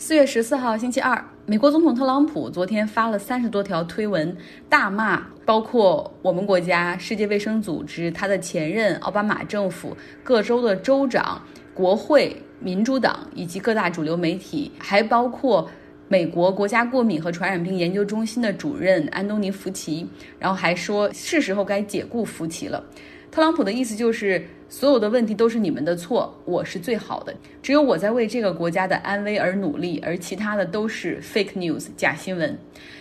[0.00, 4.34] 四月十四号，星期二，美国总统特朗普昨天发了三十多条推文，
[4.66, 9.94] 大骂包括我们国家、世界卫生组织、他的前任奥巴马政府、
[10.24, 11.42] 各州的州长、
[11.74, 15.68] 国会、民主党以及各大主流媒体，还包括
[16.08, 20.08] 美国国家过敏和传染病研究中心的主任安东尼·福奇。
[20.38, 22.82] 然后还说是时候该解雇福奇了。
[23.30, 24.42] 特朗普的意思就是。
[24.72, 32.56] 所有的问题都是你们的错，我是最好的，只有我在为这个国家的安危而努力，而其他的都是 fake news 假新闻。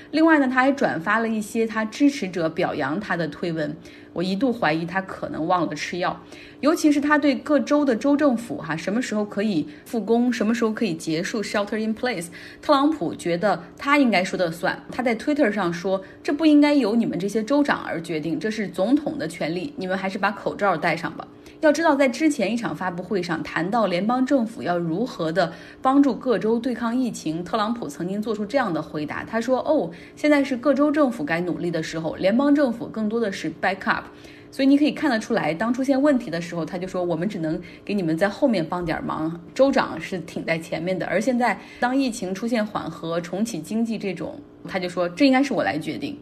[0.09, 3.77] 另外呢，他还转发了一些他支持者表扬他的推文。
[4.13, 6.19] 我一度怀疑他可能忘了吃药，
[6.61, 12.29] 尤其是他对各州的州政府哈什么时候可以复工，什么时候可以结束 shelter in place，
[12.63, 14.81] 特朗普觉得他应该说的算。
[14.91, 21.27] 他在 Twitter 上说，这不应该由你们这些州长而决定，这是总统的权利，你们还是把口罩戴上吧。
[21.61, 29.23] 要知道，在之前一场发布会上谈到联邦政府要如何的帮助各州对抗疫情，特朗普曾经做出这样的回答。
[29.23, 34.05] 他说：“哦，现在是各州政府该努力的时候，联邦政府更多的是 back up。”
[34.51, 46.17] 所以你可以看得出来，当出现问题的时候，他就说：“我们只能给你们在后面帮点忙，州长是挺在前面的。”而现在，当疫情出现缓和、重启经济这种，他就说：“这应该是我来决定。”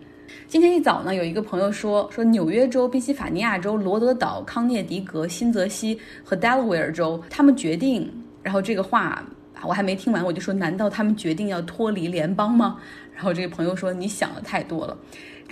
[0.47, 8.11] 今天一早呢，有一个朋友说说纽约州、宾夕法尼亚州、罗德岛、康涅狄格、新泽西和 Delaware 州，他们决定，
[8.43, 9.23] 然后这个话
[9.63, 12.79] 我还没听完，我就说，难道他们决定要脱离联邦吗？
[13.13, 14.97] 然后这个朋友说，你想的太多了。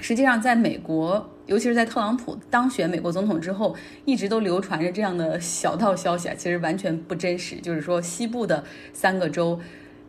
[0.02, 7.56] 实际上，在美国，尤其是在特朗普当选美国总统之后，一直都流传着这样的小道消息啊，其实完全不真实。
[7.58, 9.60] 就是说，西部的三个州。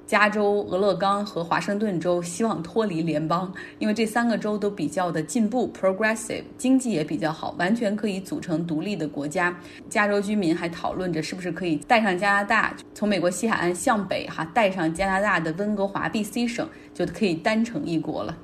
[0.07, 9.59] 加州、俄勒冈和华盛顿州希望脱离联邦，因为这三个州都比较的进步 （progressive），经济也比较好，完全可以组成独立的国家。
[9.89, 18.37] 加州居民还讨论着是不是可以带上加拿大，从美国西海岸向北，哈，带上加拿大的温哥华 （BC 省），就可以单成一国了。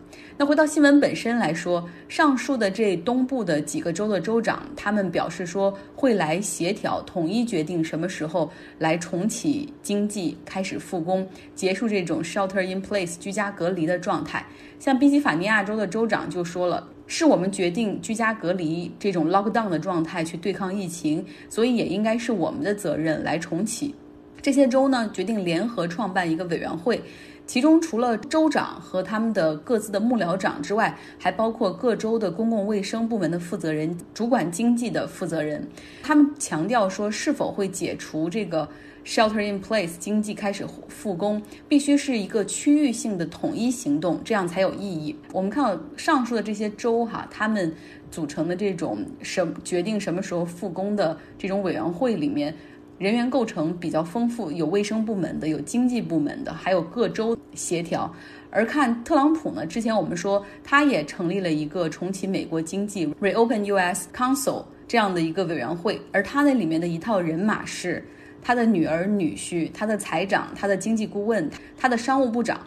[0.43, 11.25] 那回到新闻本身来说，上述的这东部的几个州的州长，他们表示说会来协调，统一决定什么时候来重启经济，开始复工，
[11.55, 14.44] 结束这种 shelter in place 居家隔离的状态。
[14.81, 23.95] 像宾夕法尼亚州的州长就说了，是我们决定居家隔离这种 lockdown 的状态去对抗疫情，所以也应该是我们的责任来重启。
[24.41, 27.00] 这些州呢决定联合创办一个委员会。
[27.47, 35.69] 其中除了州长和他们的各自的幕僚长之外，还包括各州的公共卫生部门的负责人、主管经济的负责人。
[36.03, 38.66] 他们强调说，是否会解除这个
[39.04, 45.14] shelter in place，经济开始复工，必须是一个区域性的统一行动，这样才有意义。
[45.32, 47.74] 我们看到上述的这些州哈，他们
[48.10, 52.54] 组成的这种什决定什么时候复工的这种委员会里面。
[53.03, 58.09] 人员构成比较丰富，有卫生部门的，有经济部门的，还有各州协调。
[58.49, 64.09] 而看特朗普呢，之前我们说他也成立了一个重启美国经济 （Reopen U.S.
[64.15, 68.05] Council） 这样的一个委员会，而他那里面的一套人马是
[68.41, 72.61] 他的女儿、女婿、他的财长、他的经济顾问、他的商务部长，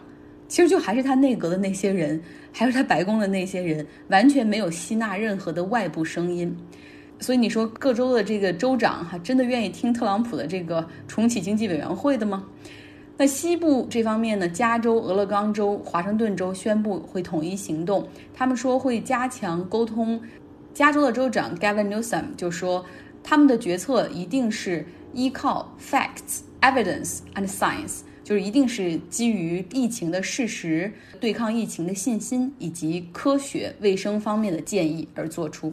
[0.48, 2.20] 其实就还是他内阁的那些人，
[2.52, 6.54] 还有他白宫的那些人，完全没有吸纳任何的外部声音。
[7.18, 12.44] 所以你说各州的这个州长哈，真的愿意听特朗普的这个重启经济委员会的吗？
[13.16, 20.20] 那西部这方面呢，加州、俄勒冈州、华盛顿州宣布会统一行动，他们说会加强沟通。
[20.74, 22.84] 加州的州长 Gavin Newsom 就说，
[23.22, 24.84] 他们的决策一定是
[25.14, 35.72] 依靠 facts、evidence and science，就是一定是基于疫情的事实、对抗疫情的信心以及科学卫生方面的建议而做出。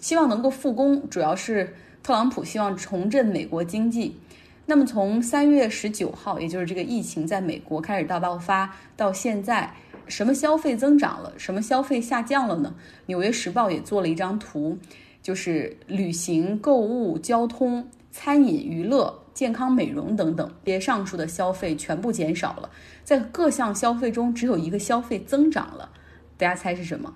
[0.00, 4.18] 希望能够复工，主要是特朗普希望重振美国经济。
[4.66, 9.74] 那么从三月十九号，也就是这个疫情在美国开始大爆发到现在，
[10.06, 12.74] 什么消费增长了，什么消费下降了呢？
[13.06, 14.78] 纽约时报也做了一张图，
[15.22, 22.70] 就是旅行、购物、交通、餐饮、娱乐、健康、美容等等这些上述的消费全部减少了，
[23.02, 25.90] 在各项消费中只有一个消费增长了，
[26.38, 27.12] 大家猜是什么？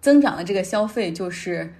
[0.00, 1.74] 增长的这个消费就是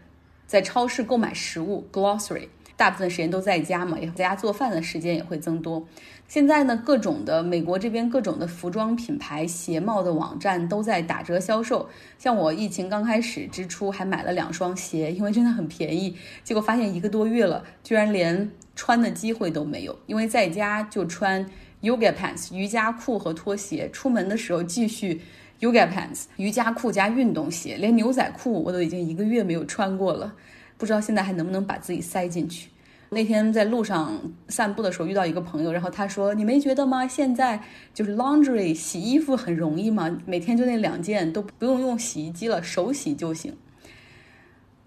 [0.47, 5.87] 在超市购买食物，grocery，大部分时间都在家嘛，也在家做饭的时间也会增多。
[6.29, 11.89] 现在呢，各种的美国这边各种的服装品牌、鞋帽的网站都在打折销售。
[12.19, 16.17] 像我疫情刚开始之初还买了两双鞋，因为真的很便宜。
[16.45, 21.45] 结果发现一个多月了，居然连穿的机会都没有，因为在家就穿
[21.83, 25.23] yoga pants 瑜伽裤和拖鞋，出门的时候继续。
[25.61, 30.35] Yoga pants 瑜伽裤加运动鞋，连牛仔裤我都已经一个月没有穿过了，
[30.79, 32.71] 不知道现在还能不能把自己塞进去。
[33.11, 34.19] 那天在路上
[34.49, 37.07] 散步的时候遇到一个朋友，然后他说：“你没觉得吗？
[37.07, 37.61] 现在
[37.93, 40.19] 就是 laundry 洗衣服很容易吗？
[40.27, 43.55] 每天就那两件都不用用洗衣机了，手洗就行。”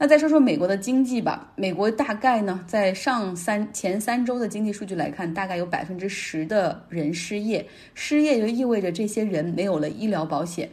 [0.03, 1.49] 那再说说美国的经济吧。
[1.55, 10.69] 美国大概呢，在上三前三周的经济数据来看，大概有百分之十的人失业，失业就意味着这些人没有了医疗保险。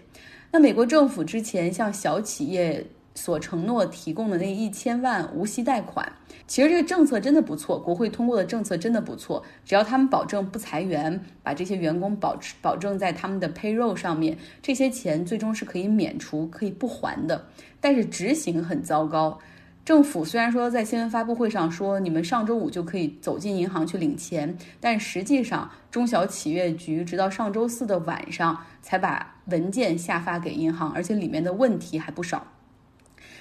[0.51, 2.85] 那美国政府之前向小企业。
[3.15, 6.11] 所承诺提供的那一千万无息贷款，
[6.47, 9.45] 其实这个政策真的不错，国会通过的政策真的不错。
[9.65, 17.47] 只要他们保证不裁员，把这些员工保持保证在他们的 payroll 上面，这些钱最终是可以免除、可以不还的。
[17.81, 19.39] 但是执行很糟糕。
[19.83, 32.47] 政府虽然说在新闻发布会上说你们上周五就可以走进银行去领钱，但实际上中小企业局直到上周四的晚上才把文件下发给银行，而且里面的问题还不少。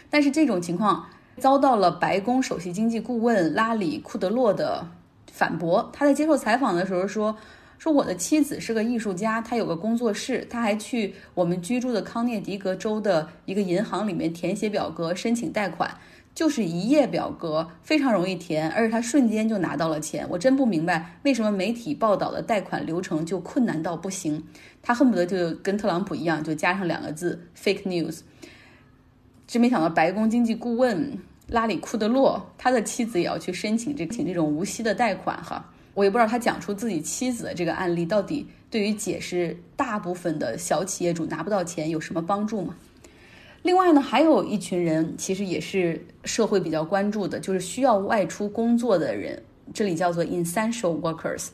[0.09, 1.06] 但是这种情况
[1.38, 4.88] 遭到了白宫首席经济顾问拉里库德洛的
[5.31, 5.89] 反驳。
[5.94, 7.38] 他在接受采访的时候说
[7.77, 15.89] ：“说我的妻子是个艺术家，她有个工作室，她还去我们居住的康涅狄格州的一个银行里面填写表格申请贷款，
[16.35, 20.27] 就是一页表格，非常容易填，而且他瞬间就拿到了钱。
[20.29, 24.44] 我真不明白为什么媒体报道的贷款流程就困难到不行。
[24.81, 28.21] 他恨不得就跟特朗普一样，就加上两个字 ‘fake news’。”
[29.50, 31.12] 真没想到，白宫经济顾问
[31.48, 35.66] 拉里库德洛，他的妻子也要去申请这请这种无息的贷款哈。
[35.96, 42.75] 我也不知道他讲出自己妻子的这个案例，到底对于解释大部分的小企业主拿不到钱有什么帮助吗？
[43.63, 49.42] 另外呢，还有一群人其实也是社会比较关注的，就是需要外出工作的人，
[49.74, 51.48] 这里叫做 essential workers，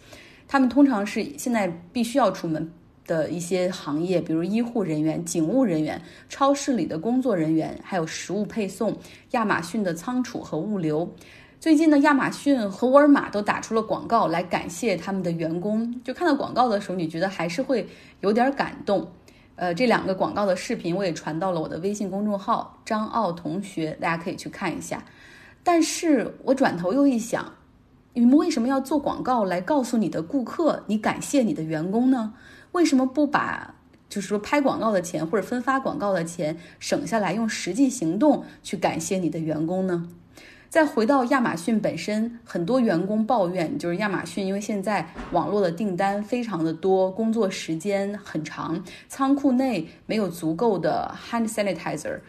[0.50, 2.70] 他们通常是现在必须要出门。
[3.06, 8.98] 的一些行业，比如医护人员、警务人员、超市里的工作人员，还有食物配送、
[9.32, 11.14] 亚马逊的仓储和物流。
[11.60, 16.02] 最近呢，亚马逊和沃尔玛都打出了广告来感谢他们的员工。
[16.04, 17.88] 就看到广告的时候，你觉得还是会
[18.22, 19.10] 有点感动。
[19.56, 25.04] 呃，这两个广告的视频我也传到了我的微信公众号张奥同学，大家可以去看一下。
[25.64, 27.54] 但是我转头又一想，
[28.18, 32.34] 你们为什么要做广告来告诉你的顾客你感谢你的员工呢？
[32.72, 33.76] 为什么不把
[34.08, 40.08] 就是说拍广告的钱或者分发广告的钱省下来，用实际行动去感谢你的员工呢？
[40.70, 52.20] 再回到亚马逊本身，很多员工抱怨，就是亚马逊因为现在网络的订单非常的多，工作时间很长，仓库内没有足够的 hand sanitizer，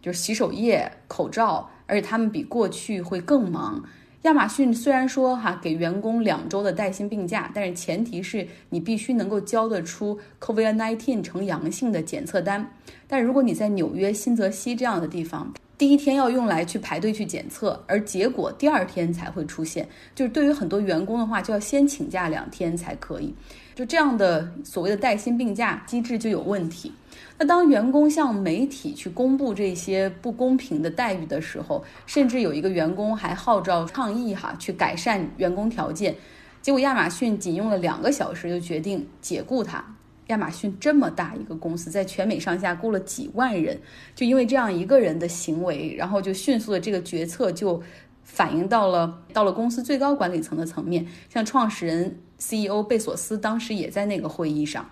[0.00, 3.84] 就是洗手液、口罩，而且他们比过去会更忙。
[4.28, 12.70] 亚马逊虽然说哈给员工两周的带薪病假，但是前提是你必须能够交得出 COVID-19 呈阳性的检测单。
[13.06, 23.32] 但如果你在纽约、新泽西这样的地方，第一天要用来去排队去检测，而结果第二天才会出现，就是对于很多员工的话，就要先请假两天才可以。
[23.76, 26.92] 就这样的所谓的带薪病假机制就有问题。
[27.38, 36.12] 那当员工向媒体去公布这些不公平的待遇的时候，甚至有一个员工还号召倡议哈，去改善员工条件，
[36.60, 39.84] 结果亚马逊仅用了两个小时就决定解雇他。
[40.28, 43.78] 亚马逊这么大一个公司，在全美上下雇了几万人，
[44.14, 47.82] 就因为这样一个人的行为，然后就迅速的这个决策就
[48.22, 54.88] 反映到了到了公司最高管理层的层面，像创始人 CEO 贝索斯当时也在那个会议上，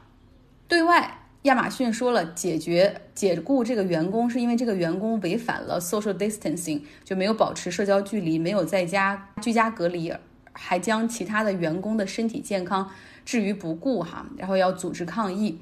[0.68, 1.18] 对外。
[1.42, 10.12] 亚马逊说了，解决解雇这个员工是因为这个员工违反了 social distancing，就没有保持社交距离，没有在家居家隔离，
[10.50, 12.90] 还将其他的员工的身体健康
[13.26, 15.58] 置于不顾哈，然后要组织抗议。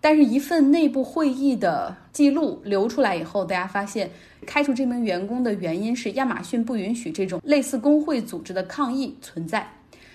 [0.00, 4.10] 但是，一份内部会议的记录流出来以后，大家发现
[4.46, 9.70] 开除这名员工的原因是亚马逊不允许这种类似工会组织的抗议存在。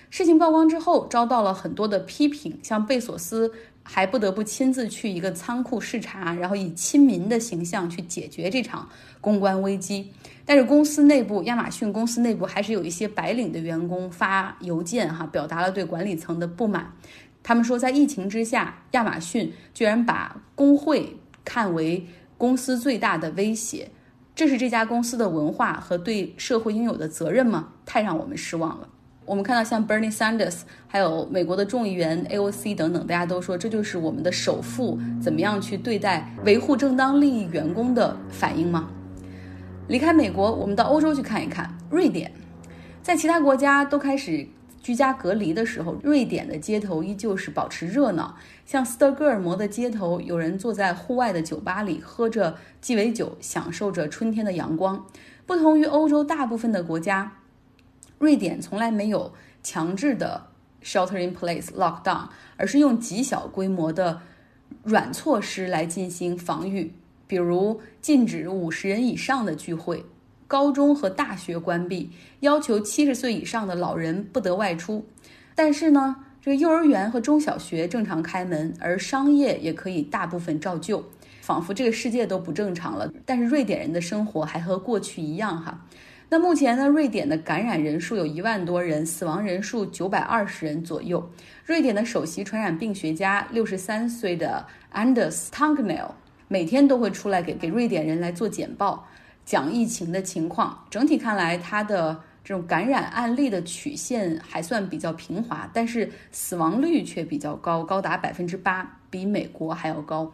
[0.08, 3.52] 事情曝光之后，遭到了很多的批评，像贝索斯。
[3.86, 8.88] 还不得不亲自去一个仓库视察，然后以亲民的形象去解决这场
[9.20, 10.10] 公关危机。
[10.46, 16.92] 但是公司内部，亚马逊公司内部还是有一些白领的员工发邮件哈，表达了对管理层的不满。
[17.42, 22.06] 他们说，在疫情之下，亚马逊居然把工会看为
[22.38, 23.90] 公司最大的威胁，
[24.34, 27.68] 这是这家公司的文化和对社会应有的责任吗？
[27.84, 28.88] 太让我们失望了。
[29.26, 38.90] 我们看到像 Bernie Sanders，还有美国的众议员 AOC 等等，大家都说这就是我们的首富怎么样去对待维护正当利益员工的反应吗？
[39.88, 41.74] 离开美国，我们到欧洲去看一看。
[41.90, 42.32] 瑞典，
[43.02, 44.46] 在其他国家都开始
[44.82, 48.36] 居家隔离的时候，瑞典的街头依旧是保持热闹。
[48.66, 55.06] 像斯德哥尔摩的街头，有人坐在户外的酒吧里，喝着鸡尾酒，享受着春天的阳光。
[55.46, 57.32] 不同于欧洲大部分的国家。
[58.18, 60.46] 瑞典从来没有强制的
[60.82, 64.20] shelter in place lockdown，而是用极小规模的
[64.82, 66.92] 软措施来进行防御，
[67.26, 70.04] 比如禁止五十人以上的聚会，
[70.46, 75.06] 高中和大学关闭，要求七十岁以上的老人不得外出。
[75.54, 81.04] 但是呢，这个幼儿园和中小学正常开门，而商业也可以大部分照旧，
[81.40, 83.10] 仿佛这个世界都不正常了。
[83.24, 85.86] 但是瑞典人的生活还和过去一样哈。
[86.30, 91.30] 那目前呢，瑞典的感染人数有一万多人，死亡人数九百二十人左右。
[91.64, 96.14] 瑞典的首席传染病学家六十三岁的 Anders t a n g n e l
[96.48, 99.06] 每天都会出来给给瑞典人来做简报，
[99.44, 100.84] 讲疫情的情况。
[100.90, 110.32] 整体看来，他的这种感染案例的曲线还算比较平滑，但是死亡率却比较高，高达百分之八，比美国还要高。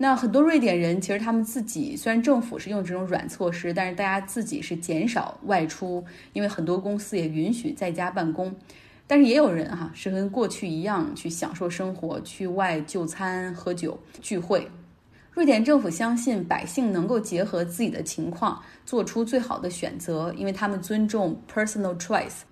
[0.00, 8.54] 那很多瑞典人其实他们自己虽然政府是用这种软措施，但是大家自己是减少外出，因为很多公司也允许在家办公。
[9.08, 14.70] 但是也有人哈是跟过去一样去享受生活，去外就餐、喝酒、聚会。
[15.32, 22.42] 瑞典政府相信百姓能够结合自己的情况做出最好的选择，因为他们尊重 personal choice。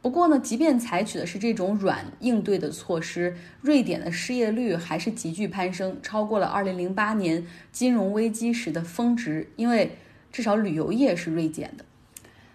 [0.00, 9.50] 不过呢，即便采取的是这种软应对的措施，瑞典的失业率还是急剧攀升，超过了2008年金融危机时的峰值。
[9.56, 9.96] 因为
[10.30, 11.84] 至少旅游业是锐减的。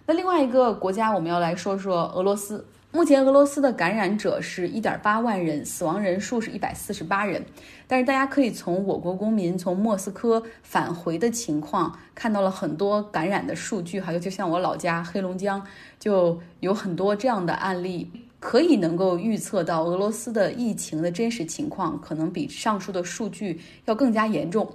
[0.06, 2.66] 那另外一个国家，我们要来说说俄罗斯。
[2.96, 7.44] 目前俄罗斯的感染者是一点八万人，死亡人数是一百四十八人。
[7.88, 15.60] 但是大家可以从我国公民从莫斯科返回的情况看到了很多感染的数据，哈，尤其像我老家黑龙江
[15.98, 24.72] 就有很多这样的案例，可以能够预测到俄罗斯的疫情的真实情况，可能比上述的数据要更加严重。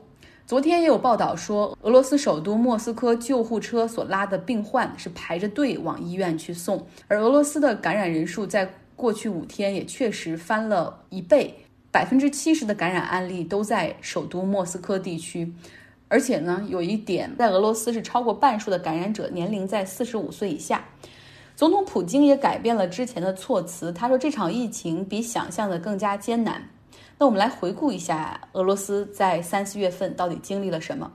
[0.48, 11.54] 昨天也有报道说，俄罗斯首都莫斯科救护车所拉的病患是排着队往医院去送，而俄罗斯的感染人数在过去五天也确实翻了一倍，
[11.90, 15.52] 百分之七十的感染案例都在首都莫斯科地区，
[16.08, 20.82] 而且呢，有一点在俄罗斯是超过半数的感染者年龄在四十五岁以下。
[21.56, 26.66] 总统普京也改变了之前的措辞，他说这场疫情比想象的更加艰难。
[27.20, 31.10] 那我们来回顾一下俄罗斯在三四月份到底经历了什么。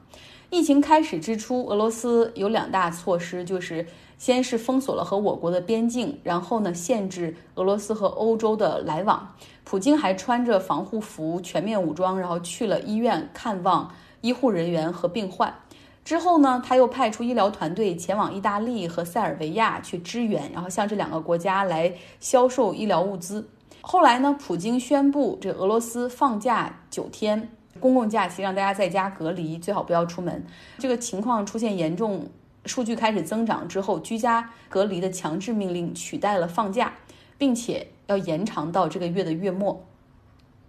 [0.49, 9.33] 疫情开始之初，俄罗斯有两大措施，就是先是封锁了和我国的边境，然后呢限制俄罗斯和欧洲的来往。
[9.63, 15.55] 普京还穿着防护服、全面武装，然后去了医院看望医护人员和病患。
[16.03, 23.47] 之后呢，他又派出医疗团队前往意大利和塞尔维亚去支援，然后向这两个国家来销售医疗物资。
[23.85, 24.33] 后来呢？
[24.39, 27.49] 普京宣布，这俄罗斯放假九天，
[27.81, 30.41] 公共假期让大家在家隔离，最好不要出门。
[30.79, 32.25] 这个情况出现严重，
[32.65, 36.93] 数据开始增长之后，居家隔离的强制命令取代了放假，
[37.37, 39.85] 并且要延长到这个月的月末，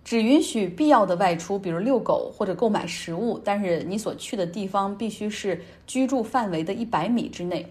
[0.02, 7.64] 只允许必要的外出，比如遛狗或者购买食物，但是你所去的地方必须是居住范围的一百米之内。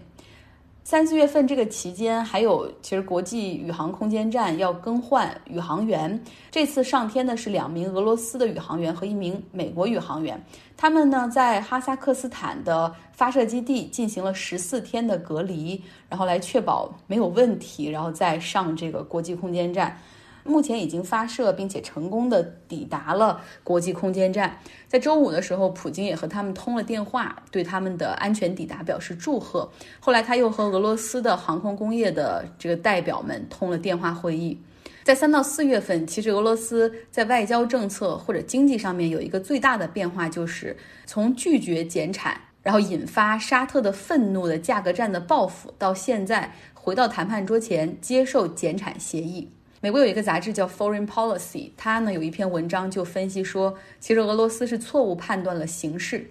[0.86, 6.22] 三四月份这个期间，还有其实国际宇航空间站要更换宇航员。
[6.50, 10.38] 这次上天的是两名俄罗斯的宇航员和一名美国宇航员，
[10.76, 19.98] 他们呢在哈萨克斯坦的发射基地进行了十四天的隔离，然后来确保没有问题，然后再上这个国际空间站。
[20.44, 24.58] 目前已经发射并且成功的抵达了国际空间站。
[24.86, 29.68] 在周五的时候，普京也和他们通了电话，对他们的安全抵达表示祝贺。
[29.98, 34.60] 后来他又和俄罗斯的航空工业的这个代表们通了电话会议。
[35.02, 49.50] 在三到四月份，其实俄罗斯在外交政策或者经济上面有一个最大的变化，就是从拒绝减产，然后引发沙特的愤怒的价格战的报复，到现在回到谈判桌前接受减产协议。
[49.84, 56.26] 美国有一个杂志叫《Foreign Policy》，它呢有一篇文章就分析说，其实俄罗斯是错误判断了形势，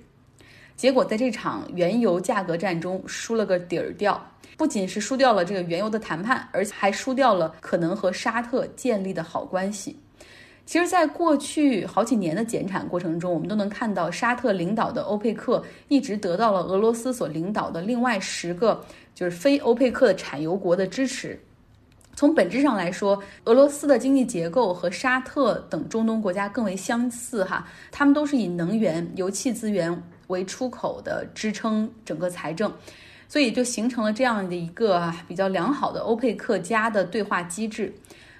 [0.76, 4.20] 结果在这场原油价格战中输了个底儿掉，
[4.58, 10.00] 不仅是输掉了这个原油的谈判，而且还输掉了可能和沙特建立的好关系。
[10.66, 18.84] 其实，在过去好几年的减产过程中，我们都能看到沙特领导的欧佩克一直得到了俄罗斯所领导的另外十个
[19.14, 21.40] 就是非欧佩克的产油国的支持。
[22.16, 32.72] 从本质上来说，俄罗斯的经济结构和沙特等中东国家更为相似，哈，他们都是以能源、油气资源为出口的支撑整个财政，
[33.28, 37.94] 所以就形成了这样的一个比较良好的欧佩克加的对话机制。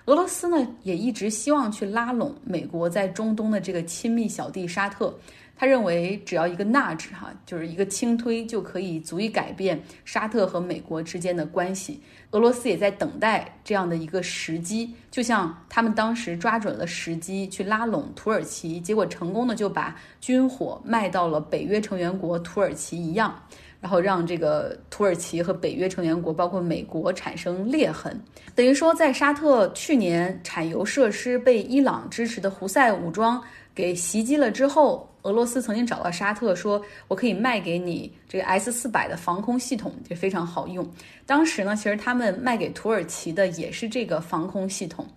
[0.06, 5.14] 俄罗斯呢，也一直希望去拉拢美国在中东的这个亲密小弟沙特，
[5.56, 12.02] 他认为只要一个 nudge 哈，就是一个轻推就可以足以改变沙特和美国之间的关系。
[12.32, 23.34] 俄罗斯也在等待这样的一个时机，就像他们当时抓准了时机去拉拢土耳其，结果成功的就把军火卖到了北约成员国土耳其一样。
[23.80, 28.18] 然后让这个土耳其和北约成员国，包括美国产生裂痕，
[28.56, 33.44] 等于说，在沙特去年产油设施被伊朗支持的胡塞武装
[33.76, 40.88] 给袭击了之后，俄罗斯曾经找到沙特说：“我可以卖给你这个 S 四百的防空系统，就非常好用。”
[41.26, 45.08] 当时呢，其实他们卖给土耳其的也是这个防空系统，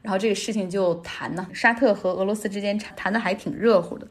[0.00, 4.06] 然后这个事情就谈呢，沙特和俄罗斯之间谈的还挺热乎的。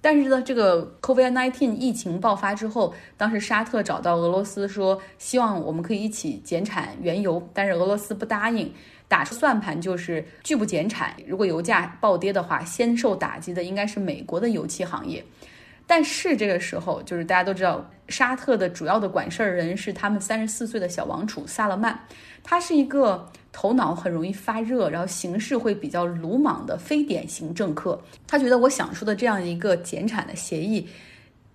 [0.00, 8.72] 但是呢，这个 COVID-19 疫情爆发之后，当时沙特找到俄罗斯说，希望我们可以一起减产原油，但是俄罗斯不答应，
[9.08, 11.14] 打出算盘就是拒不减产。
[11.26, 15.22] 如果油价暴跌的话，先受打击的应该是美国的油气行业。
[15.90, 21.98] 但是这个时候，就是大家都知道，沙特的主要的管事儿人是他们三十四岁的小王储萨勒曼，
[22.44, 23.28] 他是一个。
[23.52, 28.00] 头脑很容易发热，然后行事会比较鲁莽的非典型政客。
[28.24, 30.88] 他觉得我想出的这样一个减产的协议，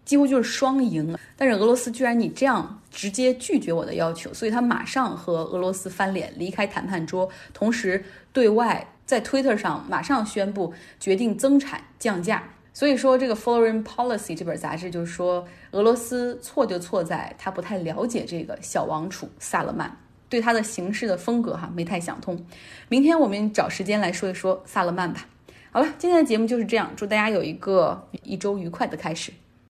[0.04, 1.18] 几乎就是双赢。
[1.38, 12.44] 但是俄罗斯居然你这样直接拒绝我的要求，所以他马上和俄罗斯翻脸，离开谈判桌，同时对外在 Twitter 上马上宣布决定增产降价。
[12.76, 19.98] 所以说，这个《Foreign Policy》这本杂志就是说，俄罗斯错就错在他不太了解这个小王储萨勒曼。
[20.28, 22.46] 对他的行事的风格哈没太想通，
[22.90, 25.26] 明天我们找时间来说一说萨勒曼吧。
[25.72, 29.32] 好了，今天的节目就是这样，祝大家有一个一周愉快的开始。